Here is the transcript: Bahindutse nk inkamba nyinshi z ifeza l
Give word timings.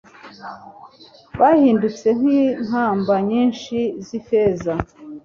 Bahindutse 1.39 2.07
nk 2.19 2.25
inkamba 2.41 3.13
nyinshi 3.29 3.77
z 4.05 4.07
ifeza 4.19 4.73
l 4.77 4.85